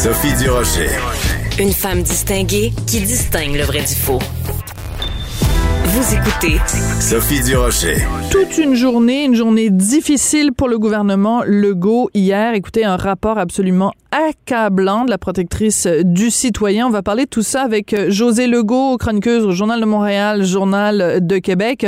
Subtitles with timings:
[0.00, 0.90] Sophie Durocher.
[1.58, 4.20] Une femme distinguée qui distingue le vrai du faux.
[5.86, 6.60] Vous écoutez
[7.00, 7.96] Sophie Durocher.
[8.30, 12.54] Toute une journée, une journée difficile pour le gouvernement Legault hier.
[12.54, 16.86] Écoutez, un rapport absolument accablant de la protectrice du citoyen.
[16.86, 20.44] On va parler de tout ça avec euh, José Legault, chroniqueuse au Journal de Montréal,
[20.44, 21.86] Journal de Québec.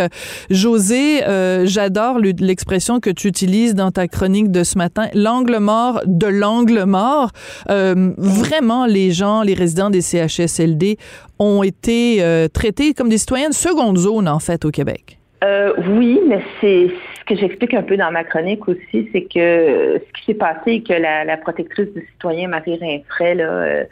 [0.50, 6.00] José, euh, j'adore l'expression que tu utilises dans ta chronique de ce matin, l'angle mort
[6.06, 7.30] de l'angle mort.
[7.70, 10.98] Euh, vraiment, les gens, les résidents des CHSLD
[11.38, 15.20] ont été traités comme des citoyens de seconde zone, en fait, au Québec.
[15.42, 20.00] Euh, oui, mais c'est ce que j'explique un peu dans ma chronique aussi, c'est que
[20.04, 23.84] ce qui s'est passé, que la, protectrice du citoyen, Marie Rinfray, là,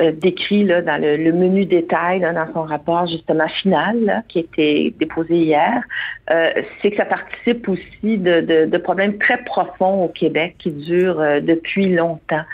[0.00, 4.40] euh, euh, décrit là, dans le, menu détail dans son rapport justement final qui a
[4.42, 5.82] été déposé hier,
[6.30, 11.20] euh, c'est que ça participe aussi de, de, problèmes très profonds au Québec qui durent
[11.20, 12.44] euh, depuis longtemps.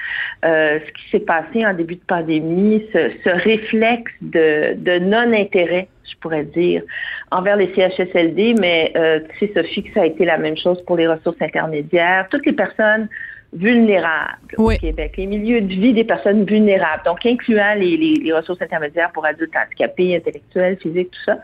[0.42, 6.16] ce qui s'est passé en début de pandémie, ce, ce réflexe de, de non-intérêt, je
[6.20, 6.82] pourrais dire,
[7.30, 8.92] envers les CHSLD, mais
[9.38, 12.26] tu sais, Sophie, que ça a été la même chose pour les ressources intermédiaires.
[12.30, 13.08] Toutes les personnes
[13.54, 18.60] vulnérables au Québec, les milieux de vie des personnes vulnérables, donc incluant les, les, ressources
[18.60, 21.38] intermédiaires pour adultes handicapés, intellectuels, physiques, tout ça.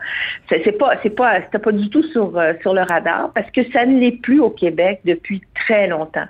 [0.49, 3.61] C'est pas, c'est pas, c'était pas du tout sur euh, sur le radar parce que
[3.71, 6.27] ça ne l'est plus au Québec depuis très longtemps.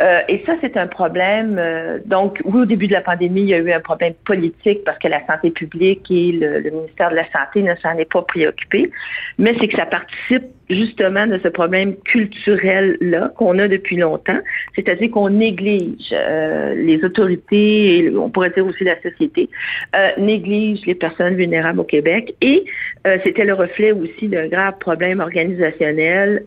[0.00, 1.56] Euh, et ça, c'est un problème.
[1.58, 4.82] Euh, donc, oui, au début de la pandémie, il y a eu un problème politique
[4.84, 8.22] parce que la santé publique et le, ministère de la Santé ne s'en est pas
[8.22, 8.90] préoccupé.
[9.38, 14.38] Mais c'est que ça participe justement de ce problème culturel-là qu'on a depuis longtemps,
[14.74, 19.50] c'est-à-dire qu'on néglige euh, les autorités, et on pourrait dire aussi la société,
[19.96, 22.64] euh, néglige les personnes vulnérables au Québec et
[23.06, 26.44] euh, c'était le reflet aussi d'un grave problème organisationnel.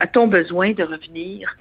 [0.00, 1.56] A-t-on besoin de revenir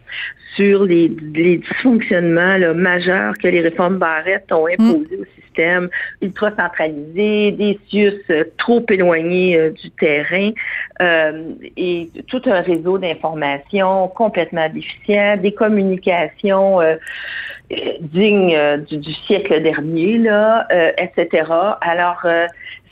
[0.55, 5.89] sur les, dysfonctionnements majeurs que les réformes Barrette ont imposés au système
[6.21, 8.21] ultra centralisé, des CIUS
[8.57, 10.51] trop éloignés du terrain
[11.75, 16.81] et tout un réseau d'informations complètement déficient, des communications
[17.71, 21.51] euh, dignes euh, du, siècle dernier, là, euh, etc.
[21.81, 22.21] Alors,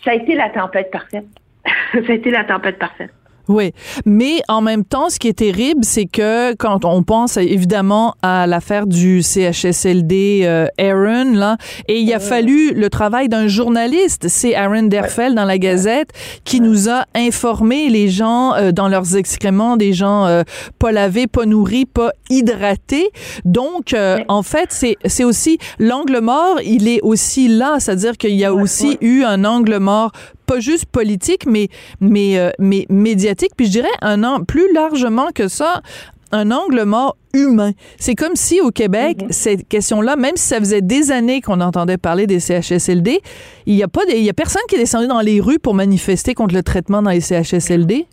[0.03, 1.25] ça a été la tempête parfaite.
[1.93, 3.11] ça a été la tempête parfaite.
[3.49, 3.73] Oui,
[4.05, 8.47] mais en même temps, ce qui est terrible, c'est que quand on pense évidemment à
[8.47, 11.57] l'affaire du CHSLD euh, Aaron, là,
[11.89, 16.11] et il a fallu le travail d'un journaliste, c'est Aaron Derfel dans la Gazette,
[16.45, 20.43] qui nous a informé les gens euh, dans leurs excréments, des gens euh,
[20.79, 23.09] pas lavés, pas nourris, pas hydratés.
[23.43, 23.93] Donc,
[24.27, 28.53] en fait, c'est c'est aussi l'angle mort, il est aussi là, c'est-à-dire qu'il y a
[28.53, 30.11] aussi eu un angle mort
[30.45, 33.51] pas juste politique, mais, mais, euh, mais médiatique.
[33.55, 35.81] Puis je dirais un an plus largement que ça,
[36.31, 37.71] un angle mort humain.
[37.97, 39.31] C'est comme si au Québec, mm-hmm.
[39.31, 43.21] cette question-là, même si ça faisait des années qu'on entendait parler des CHSLD,
[43.65, 45.73] il n'y a pas, il y a personne qui est descendu dans les rues pour
[45.73, 48.07] manifester contre le traitement dans les CHSLD.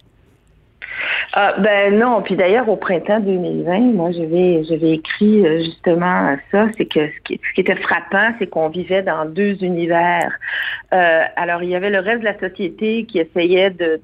[1.33, 6.87] Ah, ben non, puis d'ailleurs au printemps 2020, moi j'avais écrit euh, justement ça, c'est
[6.87, 10.33] que ce qui, était frappant, c'est qu'on vivait dans deux univers.
[10.93, 14.01] Euh, alors il y avait le reste de la société qui essayait de,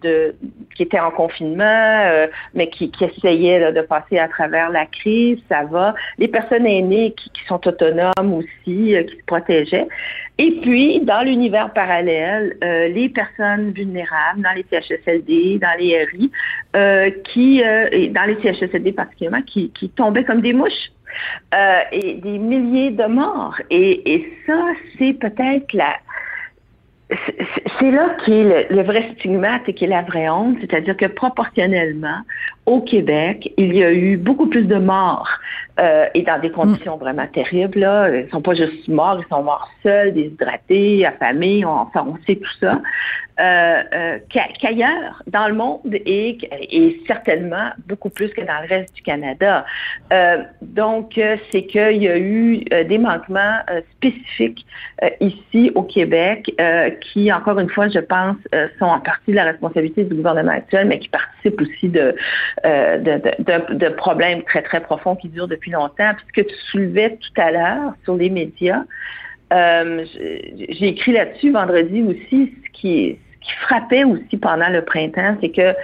[0.75, 5.65] qui était en confinement, euh, mais qui, essayait de passer à travers la crise, ça
[5.65, 5.95] va.
[6.19, 9.89] Les personnes aînées qui, sont autonomes aussi, qui se protégeaient.
[10.39, 16.31] Et puis, dans l'univers parallèle, euh, les personnes vulnérables dans les CHSLD, dans les RI,
[16.75, 20.91] euh, qui, euh, et dans les CHSLD particulièrement, qui, tombaient comme des mouches.
[21.93, 23.57] et des milliers de morts.
[23.71, 25.97] Et, ça, c'est peut-être la,
[27.79, 31.07] c'est là qui est le, vrai stigmate et qui est la vraie honte, c'est-à-dire que
[31.07, 32.21] proportionnellement,
[32.67, 35.31] au Québec, il y a eu beaucoup plus de morts
[35.79, 37.79] euh, et dans des conditions vraiment terribles.
[37.79, 38.09] Là.
[38.11, 42.37] Ils sont pas juste morts, ils sont morts seuls, déshydratés, affamés, on, enfin, on sait
[42.37, 42.81] tout ça.
[43.39, 46.39] Euh, euh, qu'ailleurs dans le monde et,
[46.71, 49.67] et, certainement beaucoup plus que dans le reste du Canada.
[50.11, 51.21] Euh, donc,
[51.53, 53.59] c'est qu'il y a eu des manquements
[53.93, 54.65] spécifiques
[55.21, 56.51] ici au Québec
[57.03, 58.37] qui, encore une fois, je pense,
[58.79, 62.17] sont en partie de la responsabilité du gouvernement actuel, mais qui participent aussi de,
[62.65, 66.13] de, de, de, problèmes très, très profonds qui durent depuis longtemps.
[66.17, 68.83] Puisque tu soulevais tout à l'heure sur les médias,
[69.51, 73.19] j'ai écrit là-dessus vendredi aussi ce qui
[73.67, 75.75] frappait aussi pendant le printemps, c'est que,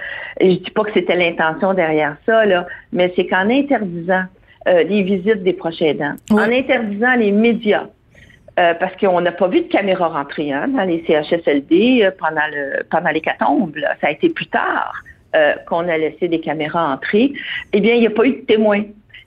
[0.41, 4.23] je dis pas que c'était l'intention derrière ça, là, mais c'est qu'en interdisant
[4.67, 7.87] euh, les visites des proches aidants, en interdisant les médias,
[8.59, 12.47] euh, parce qu'on n'a pas vu de caméra rentrer hein, dans les CHSLD euh, pendant
[12.51, 13.75] le pendant l'hécatombe.
[13.99, 14.93] Ça a été plus tard
[15.67, 17.33] qu'on a laissé des caméras entrer.
[17.73, 18.83] Eh bien, il n'y a pas eu de témoins.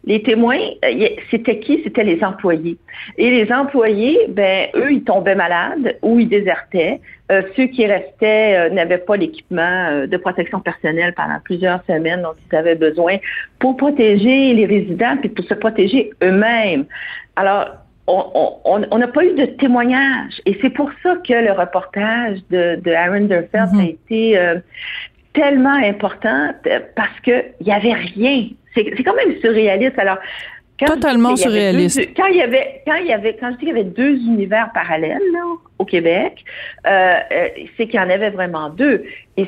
[0.06, 1.80] les témoins, euh, c'était qui?
[1.82, 2.78] C'était les employés.
[3.18, 7.00] Et les employés, ben, eux, ils tombaient malades ou ils désertaient.
[7.32, 12.34] Euh, ceux qui restaient euh, n'avaient pas l'équipement de protection personnelle pendant plusieurs semaines dont
[12.50, 13.16] ils avaient besoin
[13.58, 16.84] pour protéger les résidents puis pour se protéger eux-mêmes.
[17.34, 17.66] Alors,
[18.06, 20.40] on n'a pas eu de témoignage.
[20.46, 23.90] Et c'est pour ça que le reportage de, de Aaron Derfeld a mm-hmm.
[23.90, 24.38] été
[25.36, 26.50] tellement important
[26.96, 28.48] parce qu'il n'y avait rien.
[28.74, 29.98] C'est quand même surréaliste.
[29.98, 30.18] Alors,
[30.84, 32.14] Totalement surréaliste.
[32.14, 34.16] quand il y avait, quand il y avait, quand je dis qu'il y avait deux
[34.16, 35.22] univers parallèles
[35.78, 36.44] au Québec,
[36.86, 39.04] euh, euh, c'est qu'il y en avait vraiment deux.
[39.38, 39.46] Et,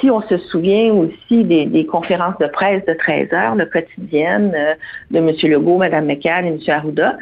[0.00, 4.74] si on se souvient aussi des, conférences de presse de 13 heures, le quotidienne euh,
[5.10, 5.34] de M.
[5.50, 6.58] Legault, Mme McCann et M.
[6.68, 7.18] Arruda,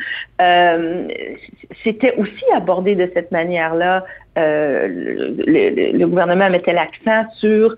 [1.83, 4.05] c'était aussi abordé de cette manière-là.
[4.37, 7.75] Le, le, gouvernement mettait l'accent sur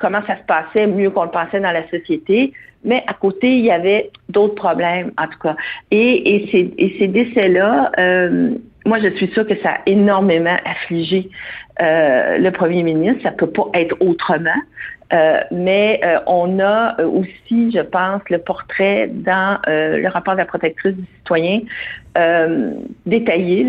[0.00, 2.52] comment ça se passait mieux qu'on le pensait dans la société.
[2.84, 5.56] Mais à côté, il y avait d'autres problèmes, en tout cas.
[5.90, 8.50] Et, ces, décès-là, euh,
[8.84, 11.28] moi, je suis sûre que ça a énormément affligé
[11.82, 13.22] euh, le premier ministre.
[13.24, 14.60] Ça peut pas être autrement.
[15.12, 20.40] Euh, mais euh, on a euh, aussi, je pense, le portrait dans le rapport de
[20.40, 21.60] la protectrice du citoyen
[23.04, 23.66] détaillé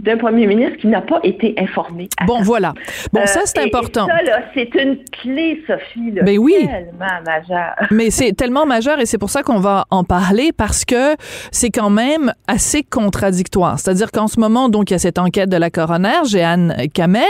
[0.00, 2.08] d'un premier ministre qui n'a pas été informé.
[2.26, 2.72] Bon, voilà.
[3.12, 4.06] Bon, ça, c'est important.
[4.06, 6.54] ça, c'est une clé, Sophie, là, ben oui.
[6.58, 7.74] tellement majeure.
[7.90, 11.16] Mais c'est tellement majeur et c'est pour ça qu'on va en parler parce que
[11.50, 13.78] c'est quand même assez contradictoire.
[13.78, 17.22] C'est-à-dire qu'en ce moment, donc, il y a cette enquête de la coroner, Jeanne Kamel.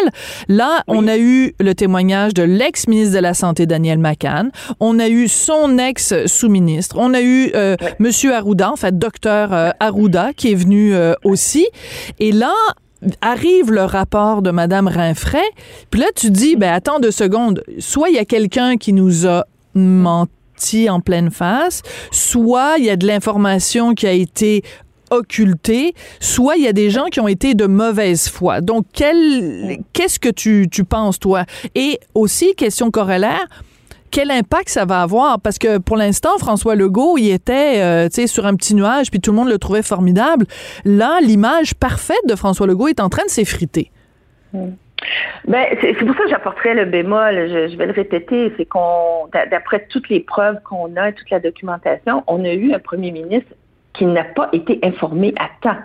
[0.48, 4.50] Là, on a eu le témoignage de l'ex-ministre de la Santé Daniel McCann.
[4.80, 6.96] On a eu son ex-sous-ministre.
[6.98, 11.14] On a eu euh, Monsieur Arruda, en fait, docteur euh, Arruda, qui est venu euh,
[11.24, 11.66] aussi.
[12.18, 12.54] Et là,
[13.20, 15.48] arrive le rapport de Madame Rinfray,
[15.90, 19.26] puis là, tu dis, ben attends deux secondes, soit il y a quelqu'un qui nous
[19.26, 24.62] a menti en pleine face, soit il y a de l'information qui a été
[25.10, 28.60] occulté, soit il y a des gens qui ont été de mauvaise foi.
[28.60, 31.44] Donc, qu'est-ce que tu, tu penses, toi?
[31.74, 33.46] Et aussi, question corollaire,
[34.16, 35.42] quel impact ça va avoir?
[35.42, 39.30] Parce que pour l'instant, François Legault, il était euh, sur un petit nuage, puis tout
[39.30, 40.46] le monde le trouvait formidable.
[40.86, 43.90] Là, l'image parfaite de François Legault est en train de s'effriter.
[44.54, 44.70] Hmm.
[45.46, 49.28] Ben, c'est pour ça que j'apporterais le bémol, je, je, vais le répéter, c'est qu'on,
[49.50, 53.52] d'après toutes les preuves qu'on a, toute la documentation, on a eu un premier ministre
[53.96, 55.80] qui n'a pas été informé à temps.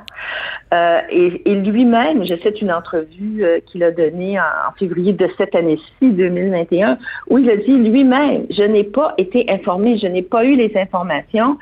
[0.74, 5.54] Euh, et, lui-même, je sais une entrevue euh, qu'il a donnée en, février de cette
[5.54, 6.98] année-ci, 2021,
[7.30, 10.72] où il a dit lui-même, je n'ai pas été informé, je n'ai pas eu les
[10.75, 11.58] informations.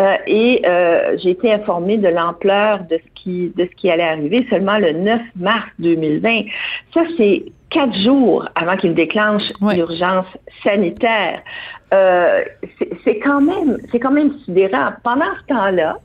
[0.00, 0.62] Euh, et
[1.22, 4.92] j'ai été informé de l'ampleur de ce qui de ce qui allait arriver seulement le
[4.92, 6.44] 9 mars 2020.
[6.94, 10.26] Ça, c'est quatre jours avant qu'il déclenche l'urgence
[10.62, 11.42] sanitaire.
[11.92, 12.44] Euh,
[13.04, 14.00] c'est quand même, c'est.
[15.02, 15.98] Pendant ce temps-là,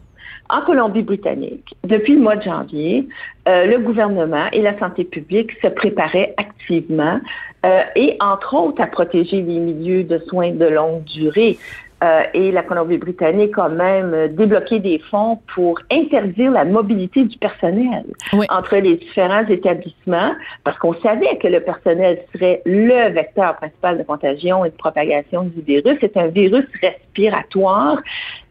[0.50, 3.08] en Colombie-Britannique, depuis le mois de janvier,
[3.48, 7.20] euh, le gouvernement et la santé publique se préparaient activement
[7.66, 11.58] euh, et, entre autres, à protéger les milieux de soins de longue durée.
[12.06, 18.06] Euh, et la Colombie-Britannique a même débloqué des fonds pour interdire la mobilité du personnel
[18.50, 24.04] entre les différents établissements, parce qu'on savait que le personnel serait le vecteur principal de
[24.04, 25.98] contagion et de propagation du virus.
[26.02, 27.98] C'est un virus respiratoire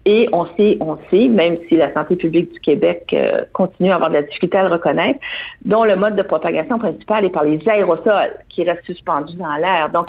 [0.04, 3.94] et on sait, on sait, même si la santé publique du Québec euh, continue à
[3.94, 5.20] avoir de la difficulté à le reconnaître,
[5.64, 9.90] dont le mode de propagation principal est par les aérosols qui restent suspendus dans l'air.
[9.90, 10.06] Donc,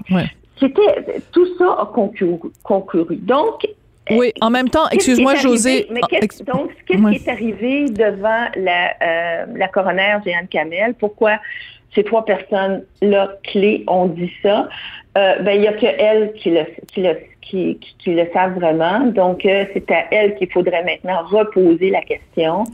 [0.59, 3.15] c'était tout ça a concouru.
[3.17, 3.67] Donc,
[4.11, 5.87] oui, en même temps, excuse-moi, José.
[5.89, 10.93] Mais qu'est-ce, donc, qu'est-ce qui est arrivé devant la, euh, la coroner Jeanne Camel?
[10.93, 11.39] Pourquoi
[11.95, 14.67] ces trois personnes-là clés ont dit ça?
[15.17, 18.99] Euh, ben, il n'y a que elle qui le, savent vraiment.
[19.07, 22.65] Donc, euh, c'est à elle qu'il faudrait maintenant reposer la question.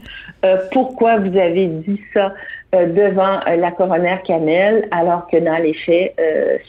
[0.44, 2.34] Euh, pourquoi vous avez dit ça
[2.72, 6.18] devant la coroner Camel alors que dans les faits,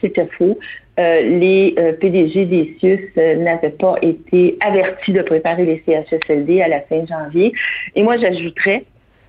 [0.01, 0.60] c'était faux?
[0.98, 7.05] les PDG des CIUS n'avaient pas été avertis de préparer les CHSLD à la fin
[7.05, 7.53] janvier.
[7.95, 8.83] Et moi, j'ajouterais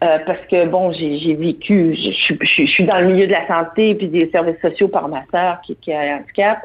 [0.04, 4.08] euh, parce que, bon, j'ai vécu, je, suis dans le milieu de la santé puis
[4.08, 6.58] des services sociaux par ma sœur qui, qui a un handicap.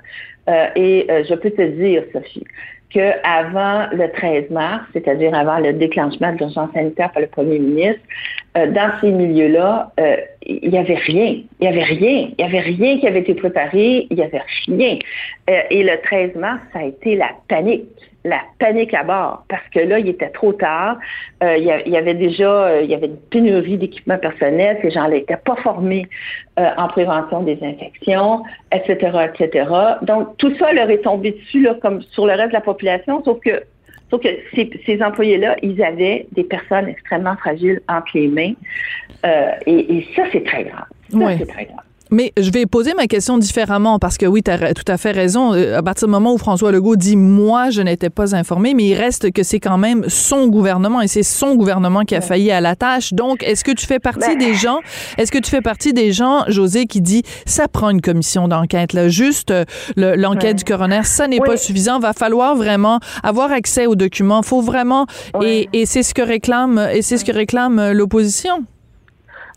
[0.49, 2.43] Euh, et euh, je peux te dire, Sophie,
[2.89, 8.01] qu'avant le 13 mars, c'est-à-dire avant le déclenchement de l'urgence sanitaire par le premier ministre,
[8.55, 9.93] dans ces milieux-là,
[10.45, 11.41] il n'y avait rien.
[11.59, 12.29] Il n'y avait rien.
[12.29, 14.07] Il n'y avait rien qui avait été préparé.
[14.09, 14.97] Il n'y avait rien.
[15.47, 17.85] et le 13 mars, ça a été la panique
[18.25, 20.97] la panique à bord parce que là, il était trop tard.
[21.43, 24.77] Euh, il, y avait déjà euh, il y avait une pénurie d'équipements personnels.
[24.81, 26.05] Ces gens-là n'étaient pas formés
[26.59, 28.43] euh, en prévention des infections,
[28.73, 29.69] etc., etc.
[30.01, 33.23] Donc, tout ça leur est tombé dessus là, comme sur le reste de la population,
[33.23, 33.63] sauf que
[34.09, 38.53] Sauf que ces, ces employés-là, ils avaient des personnes extrêmement fragiles entre les mains.
[39.25, 40.85] Euh, et, et, ça, c'est très grave.
[41.09, 41.83] Ça, c'est très grave.
[42.11, 45.11] Mais je vais poser ma question différemment parce que oui, tu as tout à fait
[45.11, 45.53] raison.
[45.53, 48.85] Euh, à partir du moment où François Legault dit moi, je n'étais pas informé, mais
[48.85, 52.51] il reste que c'est quand même son gouvernement et c'est son gouvernement qui a failli
[52.51, 53.13] à la tâche.
[53.13, 54.37] Donc, est-ce que tu fais partie ben.
[54.37, 54.79] des gens,
[55.17, 58.93] est-ce que tu fais partie des gens, José, qui dit ça prend une commission d'enquête
[58.93, 61.99] là, juste euh, l'enquête du coroner, ça n'est pas suffisant.
[61.99, 64.41] Va falloir vraiment avoir accès aux documents.
[64.41, 65.05] Faut vraiment
[65.43, 68.65] et, et c'est ce que réclame et c'est ce que réclame euh, l'opposition.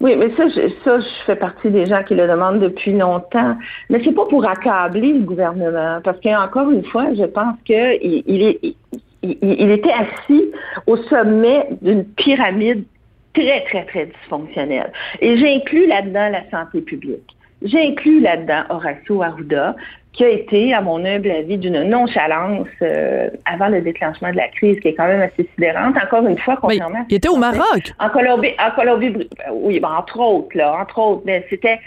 [0.03, 3.57] Oui, mais ça, je, ça, je fais partie des gens qui le demandent depuis longtemps.
[3.89, 8.75] Mais c'est pas pour accabler le gouvernement, parce qu'encore une fois, je pense est,
[9.23, 10.51] il, était assis
[10.89, 12.85] au sommet d'une pyramide
[13.33, 14.93] très, très, très dysfonctionnelle.
[15.21, 17.37] Et j'inclus là-dedans la santé publique.
[17.63, 19.77] J'inclus là-dedans Horacio Arruda,
[20.13, 24.49] qui a été, à mon humble avis, d'une nonchalance euh, avant le déclenchement de la
[24.49, 25.97] crise, qui est quand même assez sidérante.
[25.97, 27.93] Encore une fois, contrairement Il était au Maroc.
[27.99, 31.79] En Colombie, en Colombie, oui, ben, entre autres, là, entre autres, mais c'était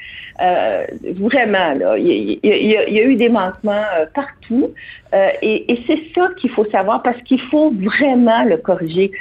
[0.42, 0.86] euh,
[1.20, 4.74] vraiment, là, il y, a, eu des manquements euh, partout,
[5.42, 9.12] et, et c'est ça qu'il faut savoir, parce qu'il faut vraiment le corriger.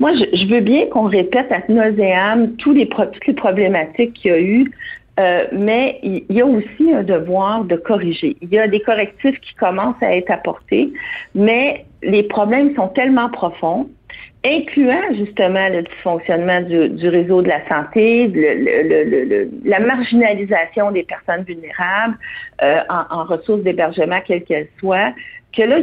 [0.00, 4.30] Moi, je, je veux bien qu'on répète à nauséam tous les, toutes les problématiques qu'il
[4.30, 4.70] y a eu
[5.18, 8.36] euh, mais il y a aussi un devoir de corriger.
[8.40, 10.92] Il y a des correctifs qui commencent à être apportés,
[11.34, 13.90] mais les problèmes sont tellement profonds,
[14.44, 18.32] incluant justement le dysfonctionnement du, réseau de la santé,
[19.64, 22.16] la marginalisation des personnes vulnérables
[22.62, 25.12] euh, en, ressources d'hébergement, quelles qu'elles soient,
[25.52, 25.78] que là,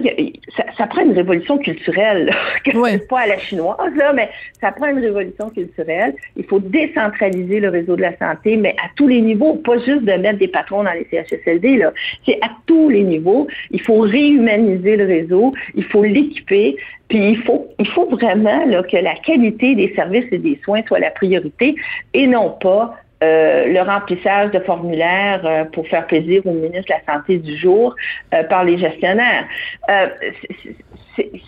[0.78, 2.34] ça, prend une révolution culturelle,
[3.10, 4.30] pas à la chinoise, là, mais
[4.62, 6.16] ça prend une révolution culturelle.
[6.36, 10.04] Il faut décentraliser le réseau de la santé, mais à tous les niveaux, pas juste
[10.04, 11.92] de mettre des patrons dans les CHSLD, là.
[12.26, 13.48] C'est à tous les niveaux.
[13.72, 16.78] Il faut réhumaniser le réseau, il faut l'équiper,
[17.10, 20.82] puis il faut, il faut vraiment là, que la qualité des services et des soins
[20.88, 21.76] soit la priorité
[22.14, 26.94] et non pas euh, le remplissage de formulaires euh, pour faire plaisir au ministre de
[26.94, 27.96] la Santé du jour
[28.34, 29.46] euh, par les gestionnaires.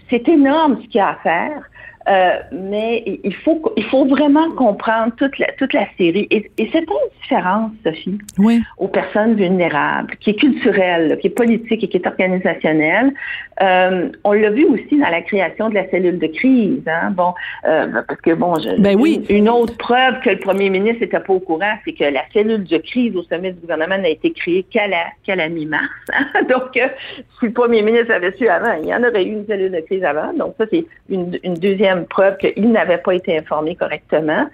[0.09, 1.69] c'est énorme ce qu'il y a à faire.
[2.09, 6.27] Euh, mais il faut, il faut vraiment comprendre toute la, toute la série.
[6.31, 8.61] Et, et cette indifférence, Sophie, oui.
[8.77, 13.13] aux personnes vulnérables, qui est culturelle, qui est politique et qui est organisationnelle,
[13.61, 16.81] euh, on l'a vu aussi dans la création de la cellule de crise.
[16.87, 17.11] Hein?
[17.11, 17.33] Bon,
[17.67, 19.23] euh, parce que bon, je, ben oui.
[19.29, 22.63] une, autre preuve que le premier ministre n'était pas au courant, c'est que la cellule
[22.63, 25.83] de crise au sommet du gouvernement n'a été créée qu'à la, qu'à la mi-mars.
[26.13, 26.43] Hein?
[26.49, 26.87] Donc, euh,
[27.39, 29.81] si le premier ministre avait su avant, il y en aurait eu une cellule de
[29.81, 30.33] crise avant.
[30.33, 31.78] Donc, ça, c'est une, une deuxième
[32.09, 34.47] preuve qu'il n'avait pas été informé correctement.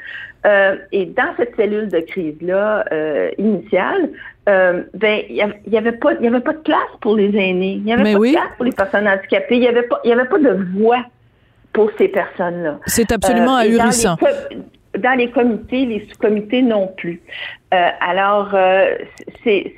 [0.45, 4.09] Euh, et dans cette cellule de crise-là euh, initiale,
[4.47, 7.73] euh, ben il y avait pas il y avait pas de place pour les aînés,
[7.73, 10.09] il n'y avait pas de place pour les personnes handicapées, il y avait pas il
[10.09, 11.03] y avait pas de voix
[11.73, 12.79] pour ces personnes-là.
[12.85, 14.17] C'est absolument ahurissant.
[14.97, 17.21] Dans les, comités, les sous-comités non plus.
[17.71, 18.55] alors
[19.43, 19.73] c'est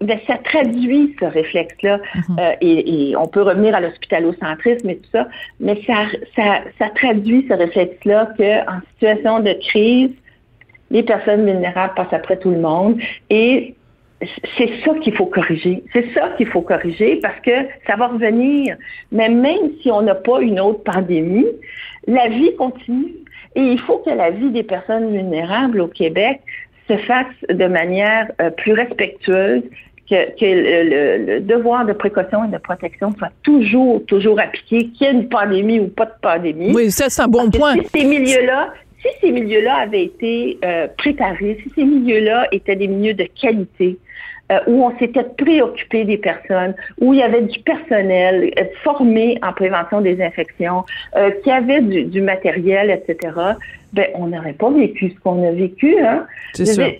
[0.00, 1.98] ben, ça traduit ce réflexe-là.
[2.14, 2.36] Mhm.
[2.38, 5.28] euh, et, et, on peut revenir à l'hospitalocentrisme et tout ça,
[5.60, 10.10] mais ça, ça, ça traduit ce réflexe-là qu'en situation de crise,
[10.90, 13.00] les personnes vulnérables passent après tout le monde.
[13.30, 13.74] Et
[14.56, 15.82] c'est ça qu'il faut corriger.
[15.92, 17.50] C'est ça qu'il faut corriger parce que
[17.86, 18.76] ça va revenir.
[19.10, 21.46] Mais même si on n'a pas une autre pandémie,
[22.06, 23.14] la vie continue.
[23.54, 26.40] Et il faut que la vie des personnes vulnérables au Québec
[26.88, 29.62] se fasse de manière euh, plus respectueuse,
[30.08, 35.12] que, le, devoir de précaution et de protection soit toujours, toujours appliqué, qu'il y ait
[35.12, 36.72] une pandémie ou pas de pandémie.
[36.74, 37.74] Oui, ça, c'est un bon point.
[37.74, 42.88] Si ces milieux-là, si ces milieux-là avaient été euh, préparés, si ces milieux-là étaient des
[42.88, 43.98] milieux de qualité,
[44.52, 48.52] euh, où on s'était préoccupé des personnes, où il y avait du personnel
[48.84, 50.84] formé en prévention des infections,
[51.42, 53.32] qui avait du, du matériel, etc.,
[53.92, 55.98] ben, on n'aurait pas vécu ce qu'on a vécu.
[55.98, 56.26] Hein?
[56.54, 56.98] C'est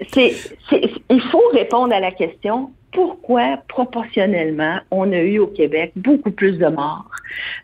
[1.09, 6.59] il faut répondre à la question pourquoi proportionnellement on a eu au Québec beaucoup plus
[6.59, 7.11] de morts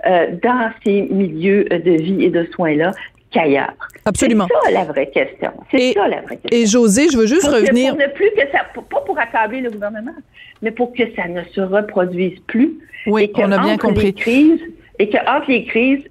[0.06, 2.92] euh, dans ces milieux de vie et de soins-là
[3.30, 3.74] qu'ailleurs.
[4.04, 4.46] Absolument.
[4.48, 5.52] C'est ça la vraie question.
[5.70, 6.58] C'est ça la vraie question.
[6.58, 7.94] Et José, je veux juste revenir.
[7.94, 10.14] pour ne plus que ça, pas pour accabler le gouvernement,
[10.62, 12.78] mais pour que ça ne se reproduise plus.
[13.06, 14.06] Oui, et on a bien compris.
[14.06, 14.60] Les crises,
[14.98, 16.04] et qu'entre les crises,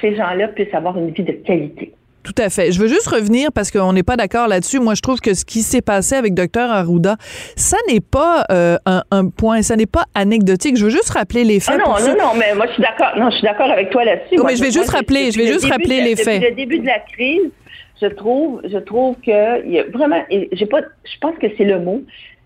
[0.00, 1.94] ces gens-là puissent avoir une vie de qualité.
[2.28, 2.72] Tout à fait.
[2.72, 4.80] Je veux juste revenir parce qu'on n'est pas d'accord là-dessus.
[4.80, 7.16] Moi, je trouve que ce qui s'est passé avec Dr Arruda,
[7.56, 10.76] ça n'est pas euh, un, point, ça n'est pas anecdotique.
[10.76, 11.80] Je veux juste rappeler les faits.
[11.82, 13.12] Ah non, non, non, mais moi, je suis d'accord.
[13.16, 14.36] Non, je suis d'accord avec toi là-dessus.
[14.44, 16.42] mais je vais juste rappeler, je vais juste rappeler les faits.
[16.42, 17.50] Depuis le début de la crise,
[18.02, 21.64] je trouve, je trouve que il y a vraiment, j'ai pas, je pense que c'est
[21.64, 22.02] le mot.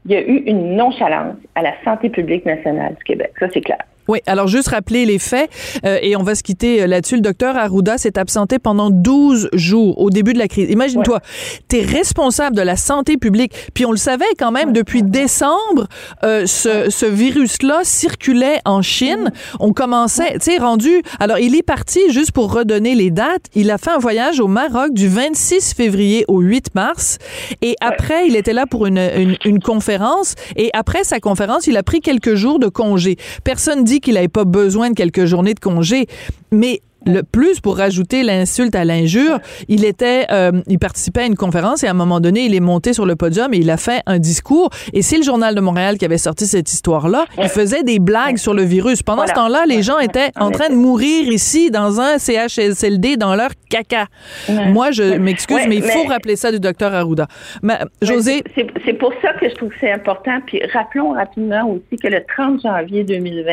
[0.07, 3.33] Il y a eu une nonchalance à la santé publique nationale du Québec.
[3.41, 3.79] Ça, c'est clair.
[4.09, 5.51] Oui, alors juste rappeler les faits
[5.85, 7.17] euh, et on va se quitter euh, là-dessus.
[7.17, 10.69] Le docteur Arruda s'est absenté pendant 12 jours au début de la crise.
[10.71, 11.21] Imagine-toi,
[11.69, 15.87] tu es responsable de la santé publique, puis on le savait quand même depuis décembre,
[16.25, 19.31] euh, ce, ce virus-là circulait en Chine.
[19.61, 21.03] On commençait, tu sais, rendu...
[21.21, 24.49] Alors, il est parti, juste pour redonner les dates, il a fait un voyage au
[24.49, 27.19] Maroc du 26 février au 8 mars.
[27.61, 30.35] Et après, il était là pour une, une, une conférence.
[30.57, 33.17] Et après sa conférence, il a pris quelques jours de congé.
[33.45, 36.07] Personne dit qu'il n'avait pas besoin de quelques journées de congé,
[36.51, 41.37] mais le plus pour rajouter l'insulte à l'injure, il était, euh, il participait à une
[41.37, 43.77] conférence et à un moment donné, il est monté sur le podium et il a
[43.77, 44.71] fait un discours.
[44.93, 47.27] Et c'est le journal de Montréal qui avait sorti cette histoire-là.
[47.39, 49.03] Il faisait des blagues sur le virus.
[49.03, 53.35] Pendant ce temps-là, les gens étaient en train de mourir ici dans un CHSLD dans
[53.35, 54.07] leur caca.
[54.49, 57.27] Moi, je m'excuse, mais il faut rappeler ça du docteur Arruda.
[57.63, 60.41] Mais, José, c'est pour ça que je trouve que c'est important.
[60.47, 63.53] Puis rappelons rapidement aussi que le 30 janvier 2020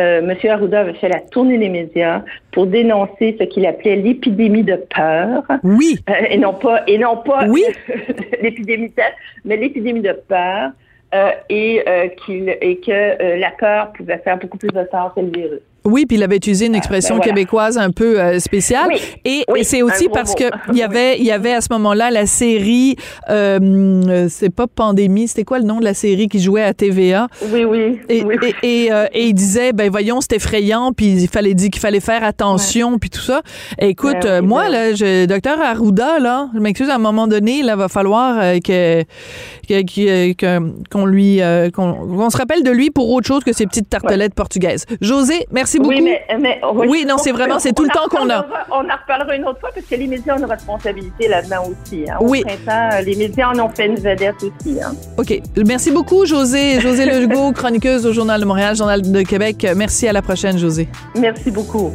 [0.00, 0.50] euh, M.
[0.50, 5.42] Arruda avait fait la tournée des médias pour dénoncer ce qu'il appelait l'épidémie de peur.
[5.62, 5.98] Oui.
[6.08, 7.62] Euh, et non pas, et non pas oui.
[8.42, 9.02] l'épidémie de
[9.44, 10.70] mais l'épidémie de peur.
[11.12, 11.82] Euh, et,
[12.24, 15.60] qu'il, et que la peur pouvait faire beaucoup plus de tort que le virus.
[15.84, 17.32] Oui, puis il avait utilisé une expression ben voilà.
[17.32, 18.88] québécoise un peu euh, spéciale.
[18.88, 21.60] Oui, et, oui, et c'est aussi parce que il y avait, il y avait à
[21.60, 22.96] ce moment-là la série,
[23.30, 27.28] euh, c'est pas Pandémie, c'était quoi le nom de la série qui jouait à TVA
[27.50, 28.00] Oui, oui.
[28.08, 28.54] Et, oui, oui.
[28.62, 31.80] et, et, euh, et, il disait, ben voyons, c'est effrayant, puis il fallait dire qu'il
[31.80, 32.98] fallait faire attention, ouais.
[33.00, 33.42] puis tout ça.
[33.78, 34.72] Écoute, ben, moi ben...
[34.72, 38.58] là, je, docteur Arruda là, je m'excuse à un moment donné, là, va falloir euh,
[38.58, 39.04] que
[40.90, 41.40] qu'on lui,
[41.72, 44.34] qu'on qu se rappelle de lui pour autre chose que ces petites tartelettes ouais.
[44.34, 44.84] portugaises.
[45.00, 45.90] José, merci beaucoup.
[45.90, 48.46] Oui, mais, mais oui, oui, non, c'est vraiment, c'est tout le temps qu'on a.
[48.70, 52.04] On en reparlera une autre fois parce que les médias ont une responsabilité là-dedans aussi.
[52.10, 52.16] Hein.
[52.20, 52.42] Au oui.
[52.42, 54.80] printemps, les médias en ont fait une vedette aussi.
[54.82, 54.92] Hein.
[55.18, 55.40] OK.
[55.66, 56.80] Merci beaucoup, José.
[56.80, 59.66] José Legault, chroniqueuse au Journal de Montréal, Journal de Québec.
[59.76, 60.88] Merci à la prochaine, José.
[61.16, 61.92] Merci beaucoup.